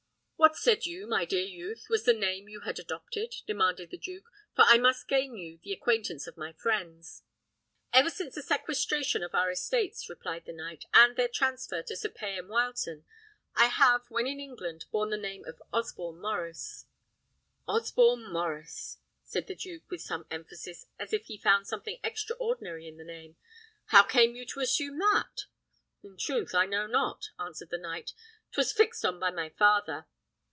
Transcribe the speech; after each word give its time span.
"What 0.41 0.57
said 0.57 0.87
you, 0.87 1.05
my 1.05 1.23
dear 1.23 1.45
youth, 1.45 1.85
was 1.87 2.03
the 2.03 2.13
name 2.15 2.49
you 2.49 2.61
had 2.61 2.79
adopted?" 2.79 3.35
demanded 3.45 3.91
the 3.91 3.97
duke; 3.99 4.25
"for 4.55 4.63
I 4.65 4.79
must 4.79 5.07
gain 5.07 5.35
you 5.37 5.59
the 5.61 5.71
acquaintance 5.71 6.25
of 6.25 6.35
my 6.35 6.51
friends." 6.51 7.21
"Ever 7.93 8.09
since 8.09 8.33
the 8.33 8.41
sequestration 8.41 9.21
of 9.21 9.35
our 9.35 9.51
estates," 9.51 10.09
replied 10.09 10.45
the 10.45 10.51
knight, 10.51 10.85
"and 10.95 11.15
their 11.15 11.27
transfer 11.27 11.83
to 11.83 11.95
Sir 11.95 12.09
Payan 12.09 12.47
Wileton, 12.47 13.03
I 13.55 13.65
have, 13.67 14.09
when 14.09 14.25
in 14.25 14.39
England, 14.39 14.85
borne 14.91 15.11
the 15.11 15.15
name 15.17 15.45
of 15.45 15.61
Osborne 15.71 16.19
Maurice." 16.19 16.87
"Osborne 17.67 18.23
Maurice!" 18.33 18.97
said 19.23 19.45
the 19.45 19.53
duke, 19.53 19.91
with 19.91 20.01
some 20.01 20.25
emphasis, 20.31 20.87
as 20.97 21.13
if 21.13 21.25
he 21.25 21.37
found 21.37 21.67
something 21.67 21.99
extraordinary 22.03 22.87
in 22.87 22.97
the 22.97 23.03
name. 23.05 23.35
"How 23.89 24.01
came 24.01 24.35
you 24.35 24.47
to 24.47 24.61
assume 24.61 24.97
that?" 24.97 25.45
"In 26.01 26.17
truth, 26.17 26.55
I 26.55 26.65
know 26.65 26.87
not," 26.87 27.29
answered 27.39 27.69
the 27.69 27.77
knight; 27.77 28.13
"'twas 28.51 28.71
fixed 28.73 29.05
on 29.05 29.19
by 29.19 29.29
my 29.29 29.49
father." 29.49 30.07